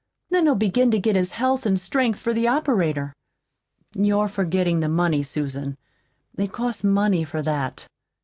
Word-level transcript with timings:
Then 0.31 0.45
he'll 0.45 0.55
begin 0.55 0.89
to 0.89 0.99
get 0.99 1.15
his 1.15 1.33
health 1.33 1.63
an' 1.67 1.77
strength 1.77 2.19
for 2.19 2.33
the 2.33 2.47
operator." 2.47 3.13
"You're 3.93 4.27
forgetting 4.27 4.79
the 4.79 4.89
money, 4.89 5.21
Susan. 5.21 5.77
It 6.39 6.51
costs 6.51 6.83
money 6.83 7.23
for 7.23 7.43
that." 7.43 7.85